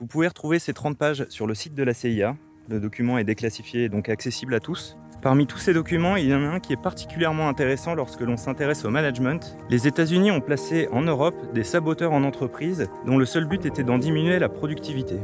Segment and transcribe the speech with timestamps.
[0.00, 2.36] Vous pouvez retrouver ces 30 pages sur le site de la CIA.
[2.68, 4.96] Le document est déclassifié et donc accessible à tous.
[5.22, 8.36] Parmi tous ces documents, il y en a un qui est particulièrement intéressant lorsque l'on
[8.36, 9.56] s'intéresse au management.
[9.70, 13.82] Les États-Unis ont placé en Europe des saboteurs en entreprise dont le seul but était
[13.82, 15.16] d'en diminuer la productivité.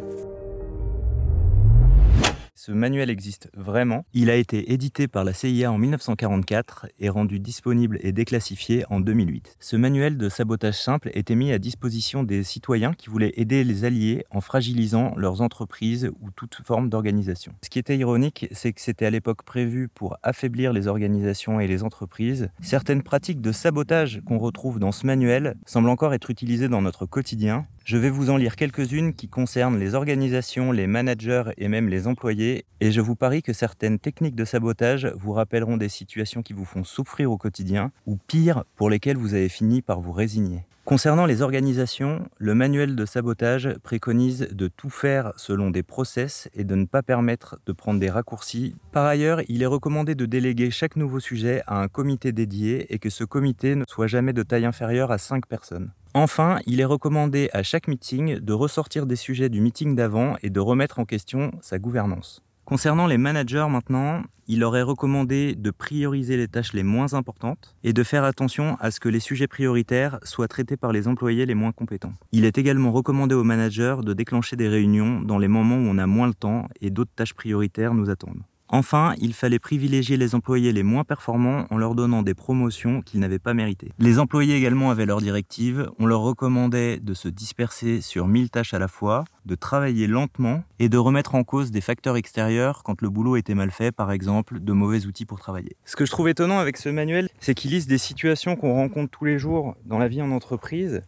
[2.67, 4.07] Ce manuel existe vraiment.
[4.15, 9.01] Il a été édité par la CIA en 1944 et rendu disponible et déclassifié en
[9.01, 9.59] 2008.
[9.61, 13.85] Ce manuel de sabotage simple était mis à disposition des citoyens qui voulaient aider les
[13.85, 17.53] alliés en fragilisant leurs entreprises ou toute forme d'organisation.
[17.63, 21.67] Ce qui était ironique, c'est que c'était à l'époque prévu pour affaiblir les organisations et
[21.67, 22.49] les entreprises.
[22.63, 27.05] Certaines pratiques de sabotage qu'on retrouve dans ce manuel semblent encore être utilisées dans notre
[27.05, 31.91] quotidien je vais vous en lire quelques-unes qui concernent les organisations, les managers et même
[31.91, 36.43] les employés, et je vous parie que certaines techniques de sabotage vous rappelleront des situations
[36.43, 40.13] qui vous font souffrir au quotidien, ou pire, pour lesquelles vous avez fini par vous
[40.13, 40.67] résigner.
[40.85, 46.65] Concernant les organisations, le manuel de sabotage préconise de tout faire selon des process et
[46.65, 48.77] de ne pas permettre de prendre des raccourcis.
[48.93, 52.99] Par ailleurs, il est recommandé de déléguer chaque nouveau sujet à un comité dédié et
[52.99, 55.91] que ce comité ne soit jamais de taille inférieure à 5 personnes.
[56.17, 60.51] Enfin, il est recommandé à chaque meeting de ressortir des sujets du meeting d'avant et
[60.51, 62.41] de remettre en question sa gouvernance.
[62.65, 67.93] Concernant les managers maintenant, il aurait recommandé de prioriser les tâches les moins importantes et
[67.93, 71.55] de faire attention à ce que les sujets prioritaires soient traités par les employés les
[71.57, 72.13] moins compétents.
[72.31, 75.99] Il est également recommandé aux managers de déclencher des réunions dans les moments où on
[75.99, 78.45] a moins le temps et d'autres tâches prioritaires nous attendent.
[78.69, 83.21] Enfin, il fallait privilégier les employés les moins performants en leur donnant des promotions qu'ils
[83.21, 83.93] n'avaient pas méritées.
[83.99, 85.91] Les employés également avaient leurs directives.
[85.99, 90.65] On leur recommandait de se disperser sur 1000 tâches à la fois, de travailler lentement
[90.79, 94.11] et de remettre en cause des facteurs extérieurs quand le boulot était mal fait, par
[94.11, 95.77] exemple de mauvais outils pour travailler.
[95.85, 99.11] Ce que je trouve étonnant avec ce manuel, c'est qu'il liste des situations qu'on rencontre
[99.11, 101.03] tous les jours dans la vie en entreprise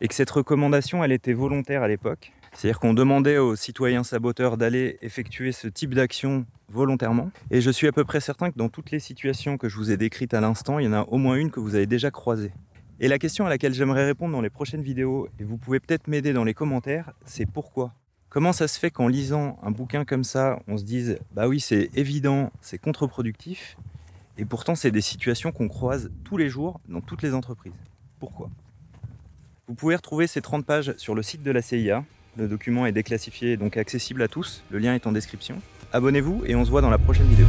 [0.00, 2.33] et que cette recommandation, elle était volontaire à l'époque.
[2.54, 7.30] C'est-à-dire qu'on demandait aux citoyens saboteurs d'aller effectuer ce type d'action volontairement.
[7.50, 9.90] Et je suis à peu près certain que dans toutes les situations que je vous
[9.90, 12.10] ai décrites à l'instant, il y en a au moins une que vous avez déjà
[12.10, 12.52] croisée.
[13.00, 16.06] Et la question à laquelle j'aimerais répondre dans les prochaines vidéos, et vous pouvez peut-être
[16.06, 17.92] m'aider dans les commentaires, c'est pourquoi?
[18.28, 21.58] Comment ça se fait qu'en lisant un bouquin comme ça, on se dise «bah oui,
[21.60, 23.76] c'est évident, c'est contre-productif»,
[24.38, 27.72] et pourtant c'est des situations qu'on croise tous les jours dans toutes les entreprises.
[28.20, 28.48] Pourquoi?
[29.66, 32.04] Vous pouvez retrouver ces 30 pages sur le site de la CIA,
[32.36, 34.64] le document est déclassifié, donc accessible à tous.
[34.70, 35.56] Le lien est en description.
[35.92, 37.46] Abonnez-vous et on se voit dans la prochaine vidéo.